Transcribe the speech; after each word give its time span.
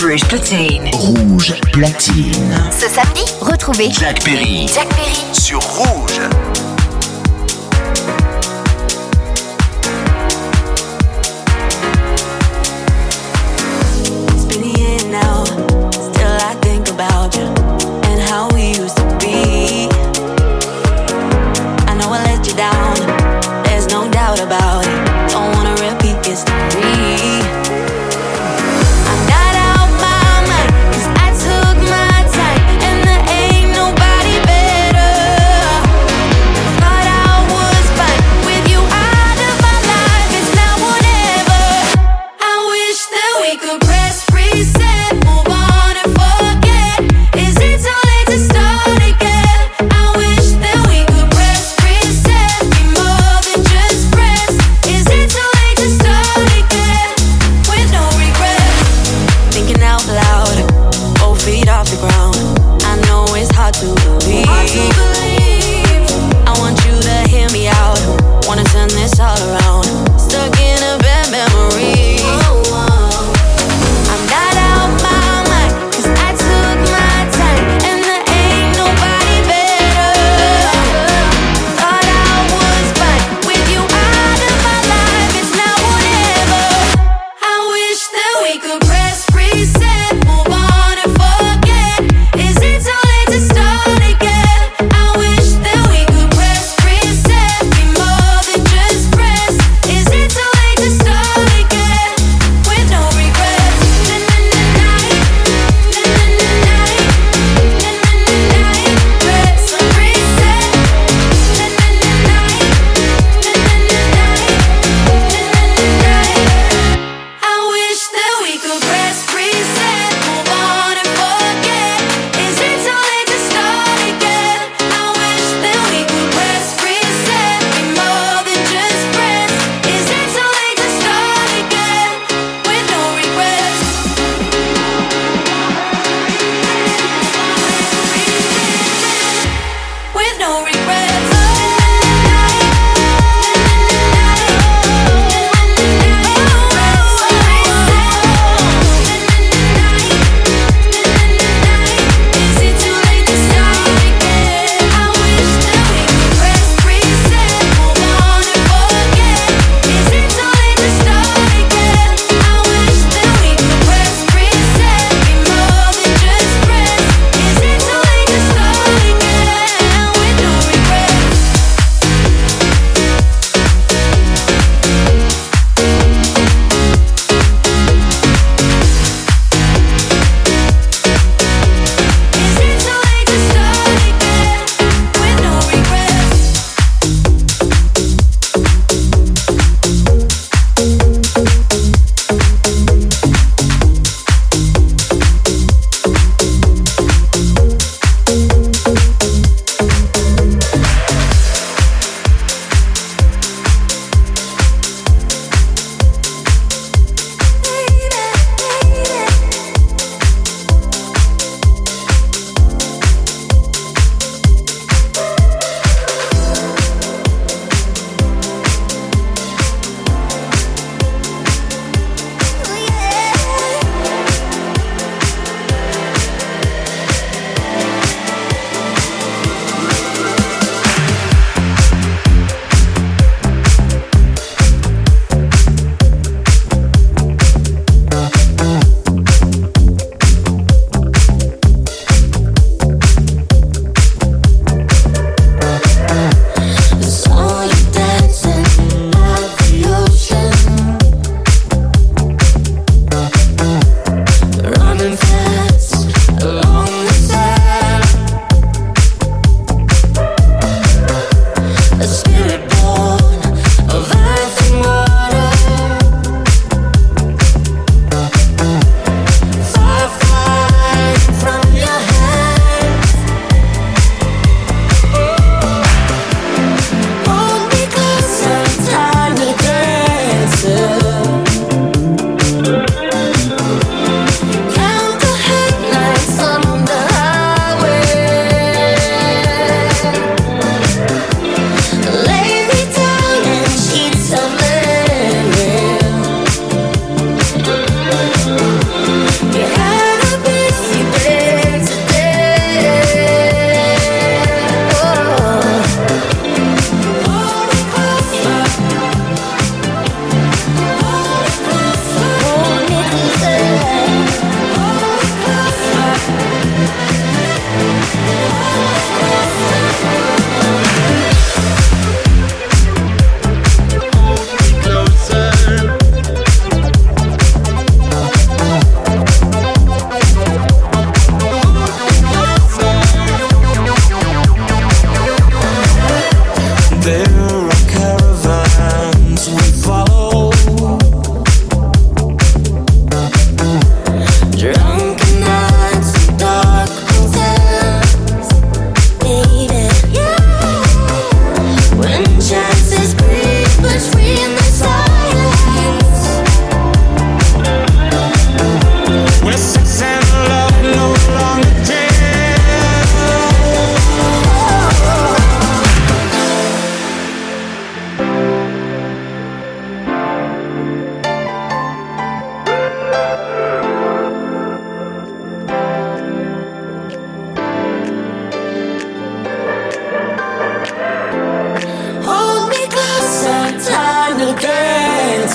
Rouge 0.00 0.26
Platine. 0.28 0.88
Rouge 0.94 1.54
platine. 1.72 2.58
Ce 2.70 2.88
samedi, 2.88 3.22
retrouvez 3.42 3.90
Jack 3.92 4.24
Perry 4.24 4.24
Jack 4.24 4.24
Perry 4.24 4.49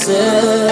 você. 0.06 0.65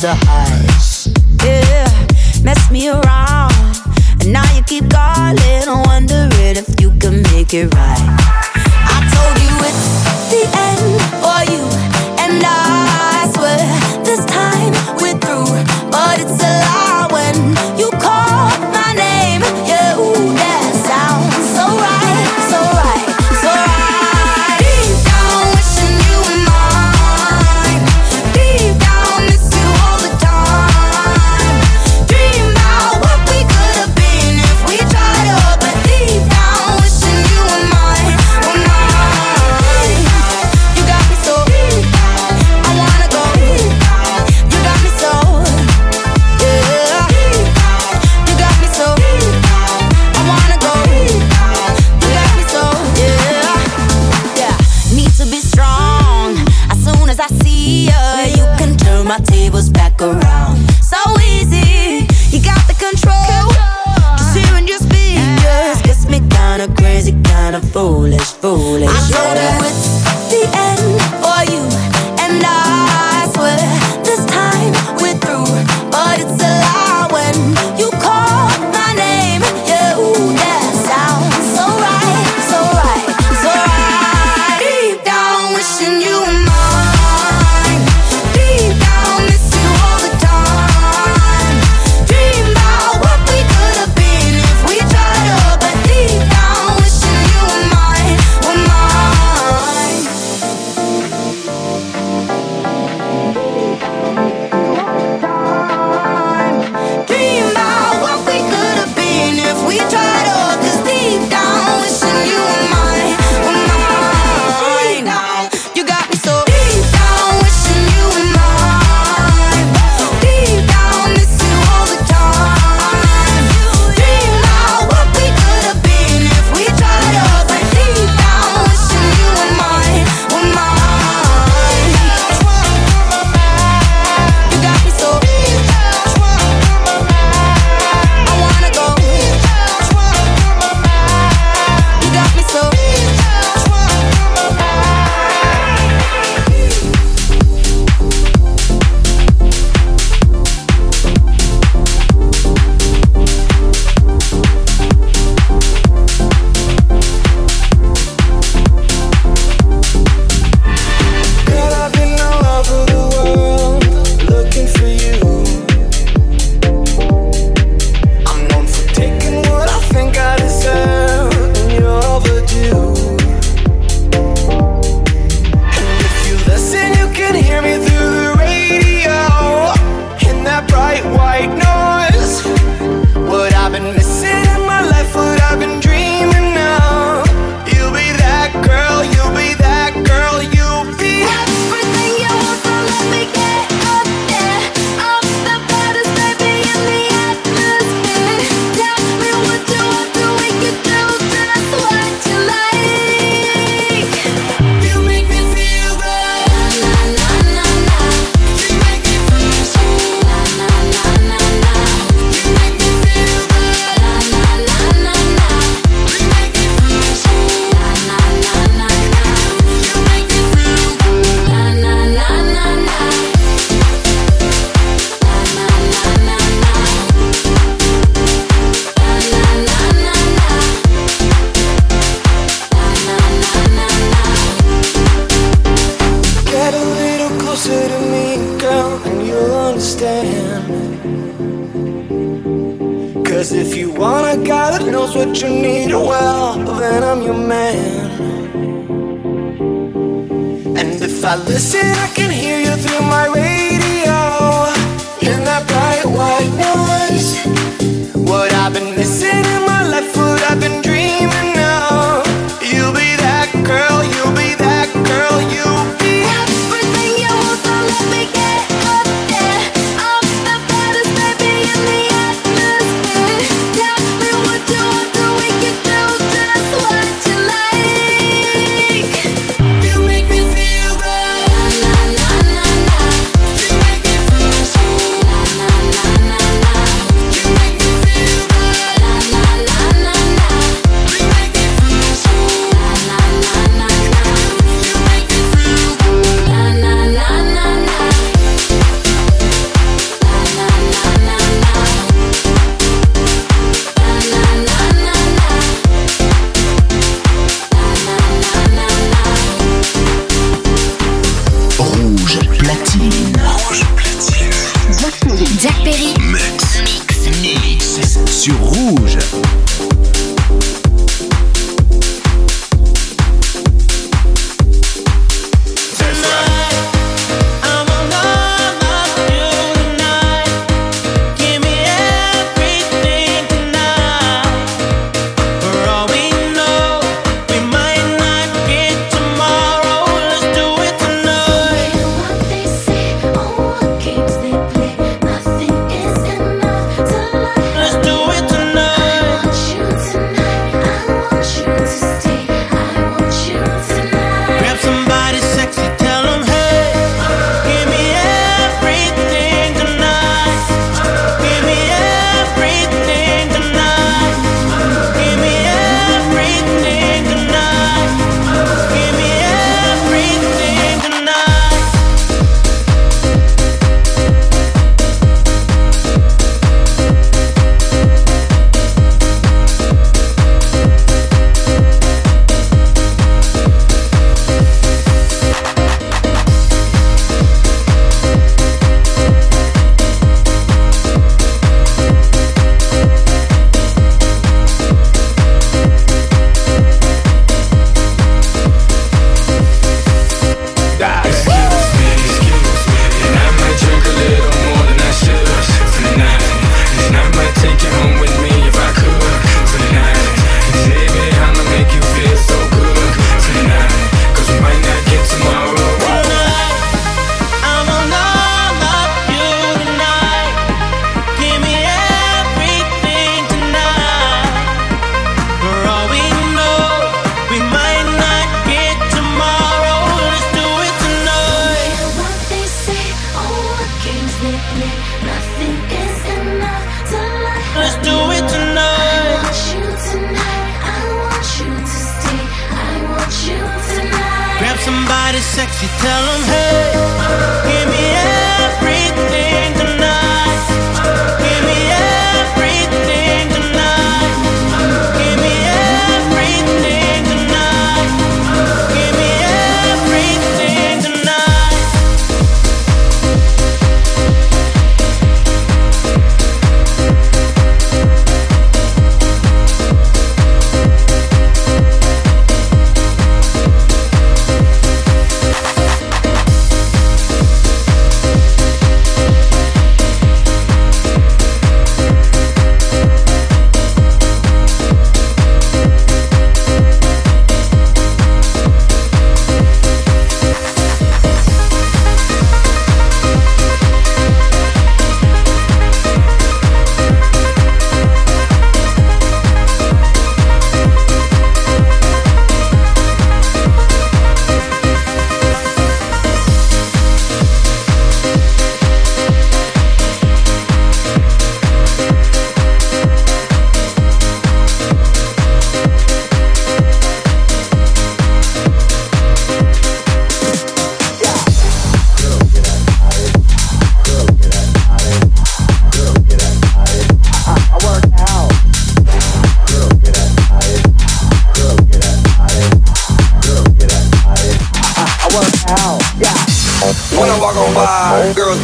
the 0.00 0.14
highs. 0.14 1.08
Yeah, 1.44 1.90
mess 2.44 2.70
me 2.70 2.88
around. 2.88 3.52
And 4.20 4.32
now 4.32 4.44
you 4.54 4.62
keep 4.62 4.88
calling, 4.90 5.66
wondering 5.86 6.56
if 6.56 6.80
you 6.80 6.92
can 6.98 7.22
make 7.34 7.52
it 7.52 7.74
right. 7.74 7.87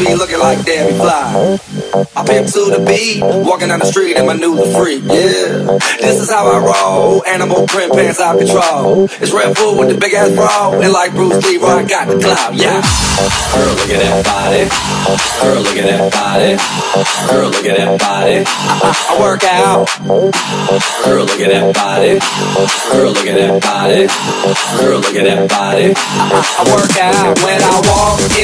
Be 0.05 0.15
looking 0.15 0.39
like 0.39 0.65
Debbie 0.65 0.97
Fly. 0.97 1.59
I 2.17 2.25
pimp 2.25 2.49
to 2.53 2.71
the 2.71 2.85
beat, 2.87 3.23
walking 3.23 3.69
down 3.69 3.81
the 3.81 3.87
street 3.87 4.17
in 4.17 4.27
my 4.27 4.35
new 4.35 4.57
the 4.57 4.67
freak, 4.77 5.03
yeah. 5.05 5.79
This 5.99 6.21
is 6.21 6.31
how 6.31 6.47
I 6.51 6.59
roll, 6.59 7.25
animal 7.25 7.67
print 7.67 7.93
pants 7.93 8.21
out 8.21 8.39
control. 8.39 9.05
It's 9.21 9.33
Red 9.33 9.57
Bull 9.57 9.79
with 9.79 9.89
the 9.89 9.99
big 9.99 10.15
ass 10.15 10.31
bra, 10.35 10.79
and 10.81 10.93
like 10.93 11.13
Bruce 11.13 11.45
Lee, 11.47 11.59
I 11.63 11.85
got 11.85 12.09
the 12.09 12.19
clout, 12.19 12.55
yeah. 12.55 12.83
Girl, 13.55 13.75
look 13.75 13.91
at 13.91 14.01
that 14.03 14.25
body. 14.27 14.65
Girl, 15.41 15.63
look 15.63 15.79
at 15.79 15.87
that 15.87 16.11
body. 16.13 16.53
Girl, 17.31 17.49
look 17.51 17.67
at 17.67 17.77
that 17.79 17.95
body. 18.01 18.43
I, 18.47 18.91
I 19.09 19.21
work 19.21 19.45
out. 19.45 19.87
Girl, 21.05 21.25
look 21.25 21.41
at 21.41 21.51
that 21.51 21.75
body. 21.75 22.19
Girl, 22.91 23.13
look 23.15 23.27
at 23.27 23.37
that 23.39 23.63
body. 23.63 24.11
Girl, 24.79 24.99
look 24.99 25.15
at 25.15 25.25
that 25.25 25.49
body. 25.49 25.95
I, 25.95 26.39
I 26.43 26.63
work 26.75 26.95
out 26.99 27.39
when 27.41 27.61
I 27.63 27.75
walk 27.87 28.19
in 28.35 28.44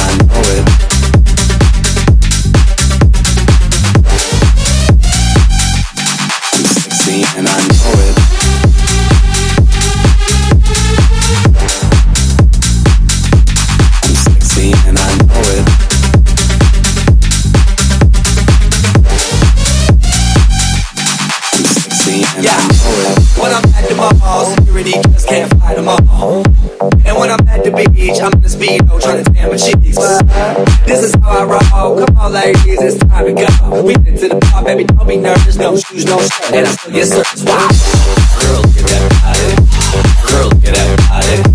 Beach, 28.01 28.19
I'm 28.19 28.33
in 28.33 28.41
the 28.41 28.49
speedo 28.49 28.99
trying 28.99 29.23
to 29.23 29.31
tan 29.31 29.51
my 29.51 29.57
cheeks. 29.57 29.95
This 30.89 31.03
is 31.03 31.13
how 31.21 31.45
I 31.45 31.45
roll. 31.45 32.03
Come 32.03 32.17
on, 32.17 32.33
ladies, 32.33 32.81
it's 32.81 32.97
time 32.97 33.25
to 33.27 33.33
go. 33.33 33.83
We 33.83 33.93
get 33.93 34.17
to 34.21 34.27
the 34.27 34.39
bar, 34.49 34.65
baby, 34.65 34.85
don't 34.85 35.07
be 35.07 35.17
nervous. 35.17 35.55
No 35.55 35.77
shoes, 35.77 36.05
no 36.05 36.17
shirt, 36.17 36.51
and 36.51 36.65
I 36.65 36.71
still 36.71 36.93
get 36.93 37.05
service. 37.05 37.45
Wow. 37.45 37.69
Girl, 38.41 38.65
at 38.65 38.89
that 38.89 39.05
body. 39.21 39.53
Girl, 40.33 40.49
at 40.49 40.73
that 40.73 40.97
body. 41.13 41.45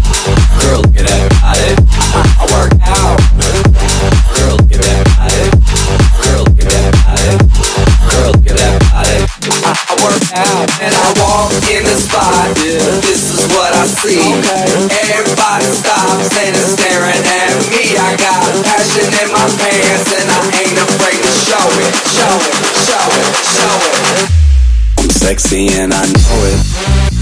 Girl, 0.63 0.87
at 0.87 1.03
that 1.11 1.35
body. 1.43 1.75
I 2.15 2.47
work 2.55 2.79
out. 2.81 3.26
Work 10.07 10.23
out 10.39 10.69
and 10.79 10.95
I 10.95 11.09
walk 11.19 11.51
in 11.67 11.83
the 11.83 11.99
spot. 11.99 12.55
This 13.03 13.35
is 13.35 13.43
what 13.51 13.71
I 13.75 13.85
see. 13.87 14.23
Everybody 15.11 15.67
stops 15.75 16.31
and 16.39 16.55
is 16.55 16.79
staring 16.79 17.23
at 17.27 17.55
me. 17.71 17.99
I 17.99 18.15
got 18.15 18.47
passion 18.63 19.09
in 19.11 19.29
my 19.35 19.47
pants 19.59 20.11
and 20.15 20.29
I 20.31 20.41
ain't 20.63 20.79
afraid 20.79 21.19
to 21.19 21.33
show 21.43 21.67
it, 21.83 21.95
show 22.15 22.35
it, 22.39 22.57
show 22.87 23.07
it, 23.19 23.33
show 23.59 23.77
it. 23.91 24.31
I'm 24.99 25.11
sexy 25.11 25.69
and 25.75 25.93
I 25.93 26.07
know 26.07 26.39
it. 26.55 27.16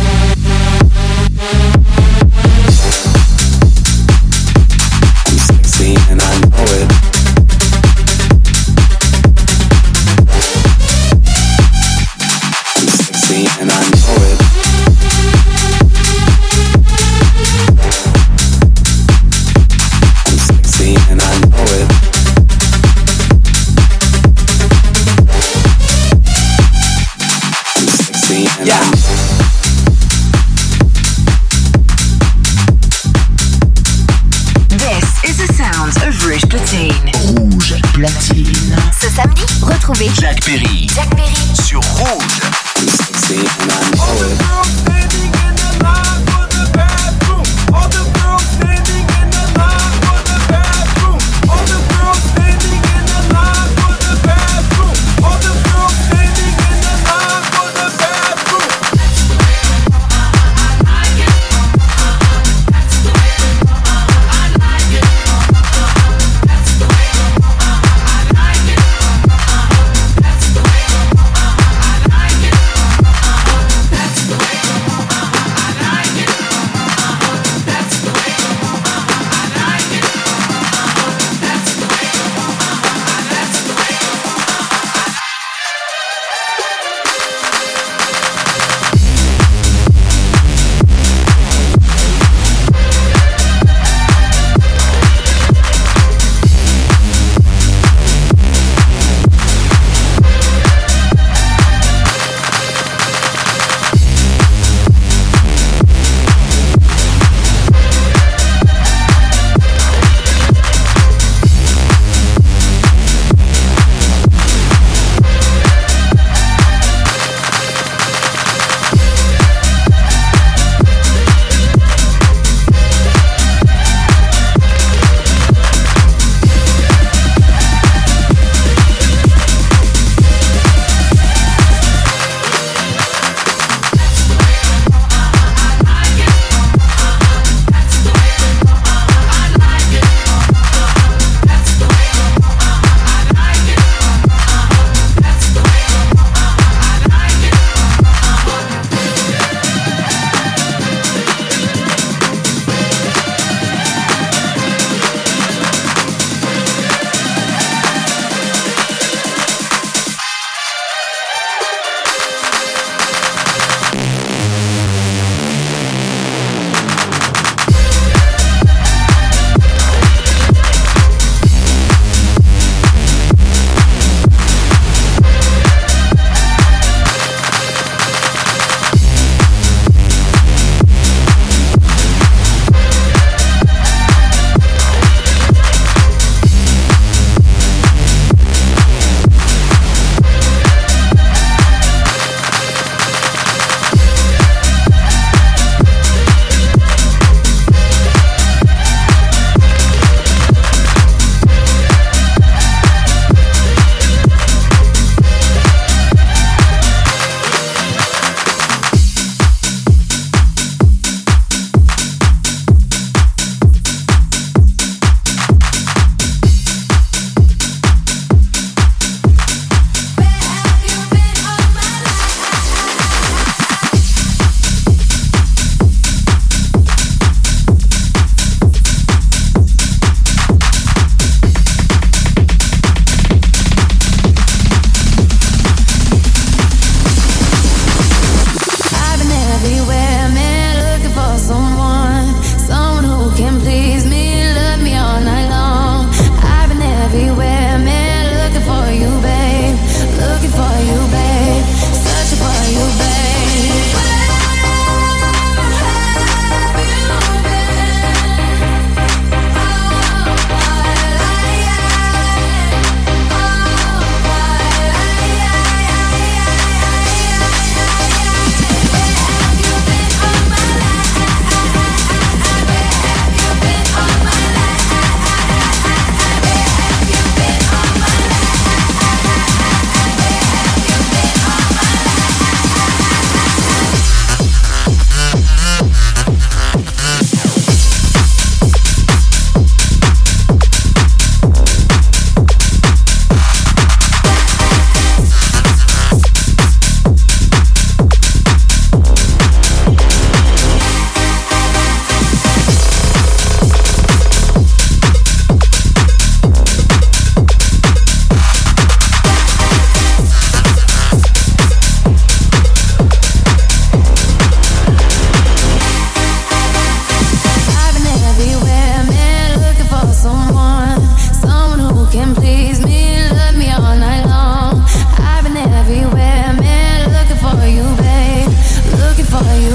for 329.42 329.54
you. 329.60 329.73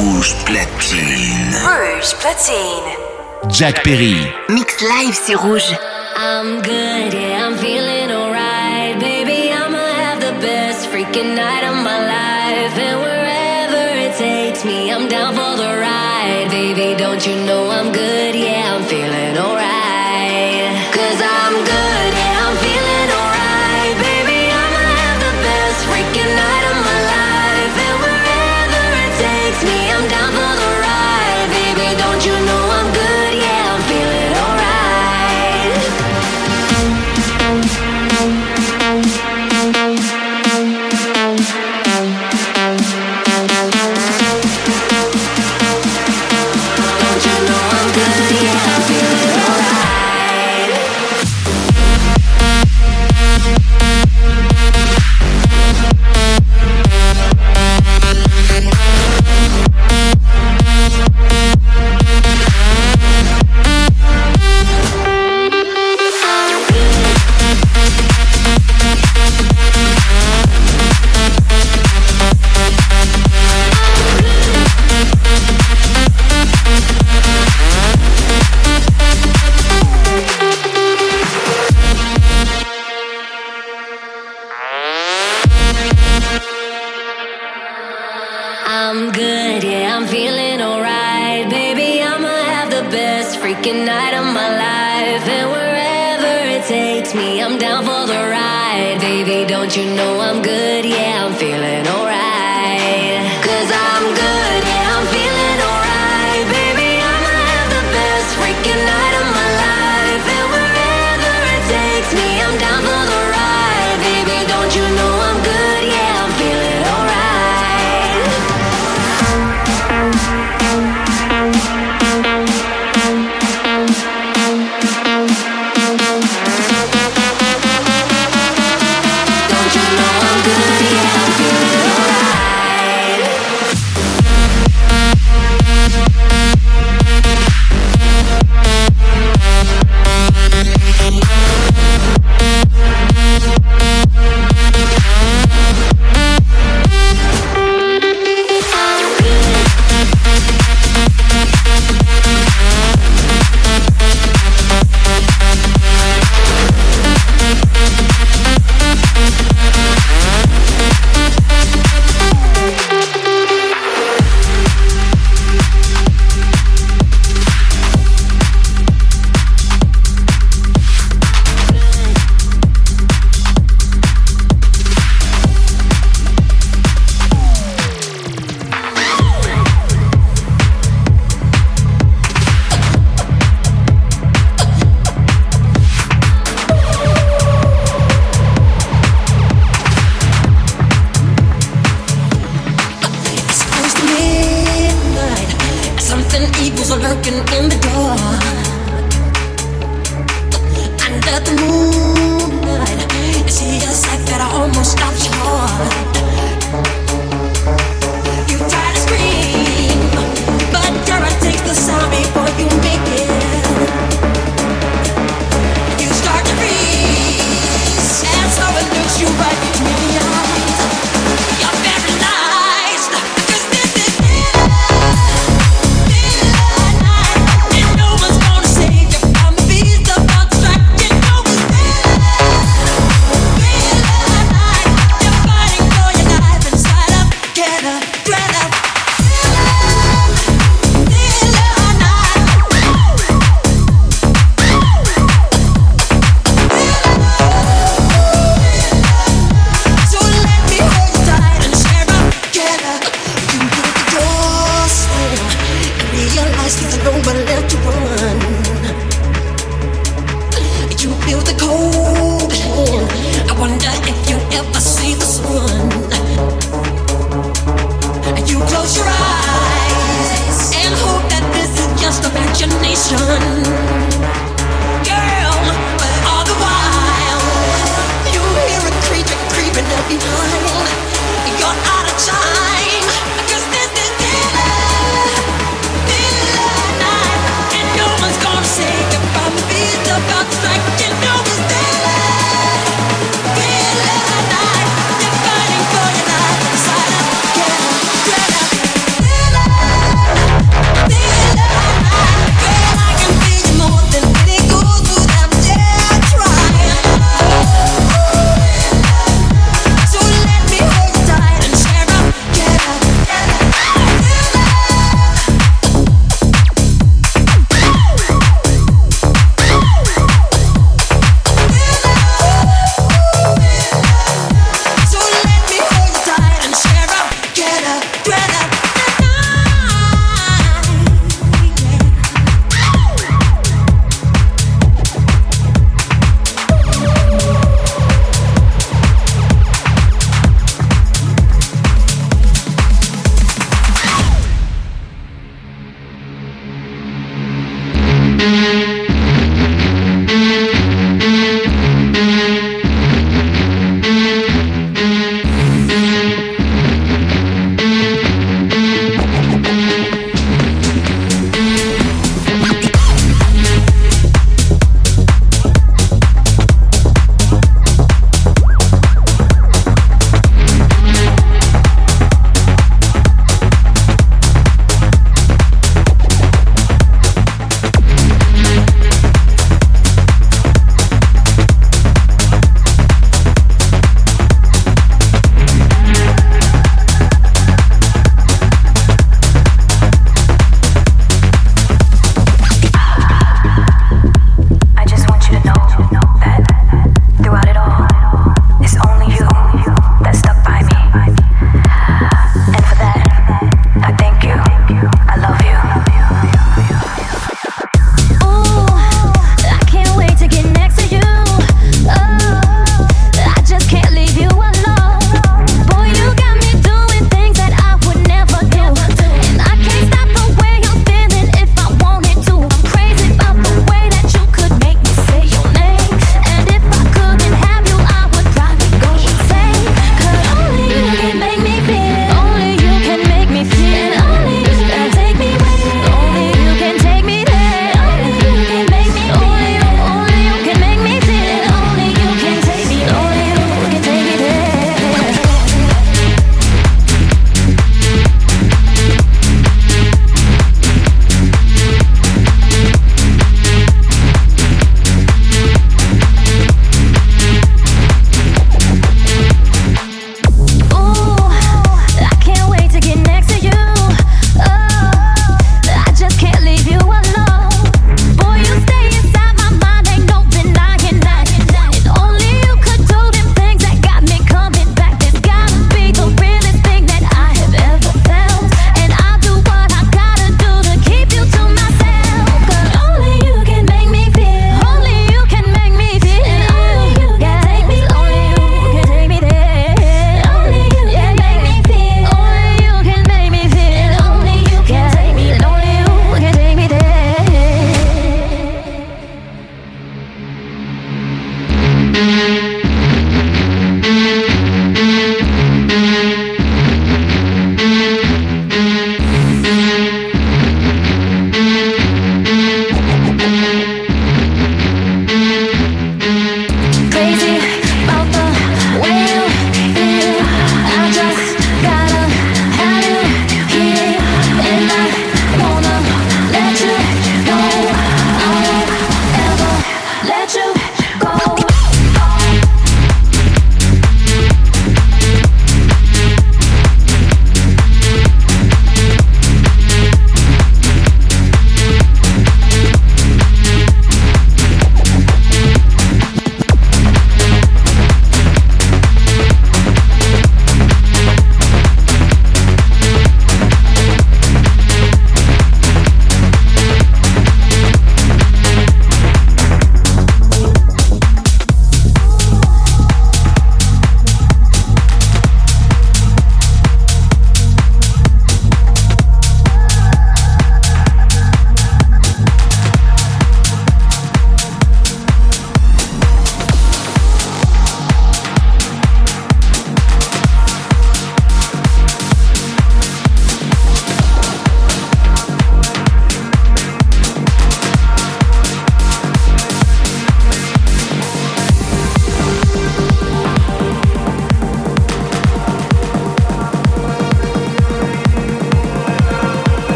Rouge 0.00 0.34
platine. 0.46 1.52
Rouge 1.62 2.14
platine. 2.20 2.90
Jack 3.50 3.84
Perry. 3.84 4.16
Mix 4.48 4.80
live, 4.80 5.12
c'est 5.12 5.34
rouge. 5.34 5.70
I'm 6.16 6.62
good, 6.62 7.12
yeah, 7.12 7.44
I'm 7.46 7.58
feeling 7.58 8.10
alright. 8.10 8.98
Baby, 8.98 9.52
I'ma 9.52 9.76
have 9.76 10.20
the 10.20 10.32
best 10.40 10.88
freaking 10.88 11.34
night. 11.34 11.64